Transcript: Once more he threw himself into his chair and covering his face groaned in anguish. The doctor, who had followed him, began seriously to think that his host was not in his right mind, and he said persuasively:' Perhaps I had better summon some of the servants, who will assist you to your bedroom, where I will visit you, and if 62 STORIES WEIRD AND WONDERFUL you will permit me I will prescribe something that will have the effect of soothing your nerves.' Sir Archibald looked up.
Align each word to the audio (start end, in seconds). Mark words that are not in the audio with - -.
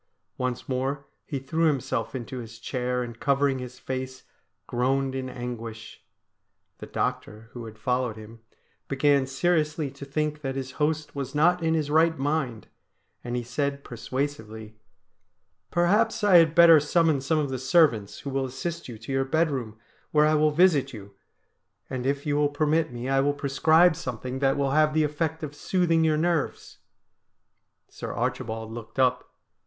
Once 0.35 0.67
more 0.67 1.05
he 1.27 1.37
threw 1.37 1.65
himself 1.65 2.15
into 2.15 2.39
his 2.39 2.57
chair 2.57 3.03
and 3.03 3.19
covering 3.19 3.59
his 3.59 3.77
face 3.77 4.23
groaned 4.65 5.13
in 5.13 5.29
anguish. 5.29 6.03
The 6.79 6.87
doctor, 6.87 7.51
who 7.51 7.65
had 7.65 7.77
followed 7.77 8.17
him, 8.17 8.39
began 8.87 9.27
seriously 9.27 9.91
to 9.91 10.03
think 10.03 10.41
that 10.41 10.55
his 10.55 10.71
host 10.81 11.15
was 11.15 11.35
not 11.35 11.61
in 11.61 11.75
his 11.75 11.91
right 11.91 12.17
mind, 12.17 12.65
and 13.23 13.35
he 13.35 13.43
said 13.43 13.83
persuasively:' 13.83 14.75
Perhaps 15.69 16.23
I 16.23 16.37
had 16.37 16.55
better 16.55 16.79
summon 16.79 17.21
some 17.21 17.37
of 17.37 17.51
the 17.51 17.59
servants, 17.59 18.21
who 18.21 18.31
will 18.31 18.45
assist 18.45 18.87
you 18.89 18.97
to 18.97 19.11
your 19.11 19.23
bedroom, 19.23 19.77
where 20.09 20.25
I 20.25 20.33
will 20.33 20.49
visit 20.49 20.93
you, 20.93 21.13
and 21.91 22.07
if 22.07 22.21
62 22.21 22.21
STORIES 22.23 22.25
WEIRD 22.25 22.25
AND 22.25 22.25
WONDERFUL 22.25 22.27
you 22.27 22.35
will 22.37 22.49
permit 22.49 22.99
me 23.03 23.07
I 23.07 23.19
will 23.19 23.33
prescribe 23.35 23.95
something 23.95 24.39
that 24.39 24.57
will 24.57 24.71
have 24.71 24.95
the 24.95 25.03
effect 25.03 25.43
of 25.43 25.53
soothing 25.53 26.03
your 26.03 26.17
nerves.' 26.17 26.79
Sir 27.87 28.11
Archibald 28.13 28.71
looked 28.71 28.97
up. 28.97 29.35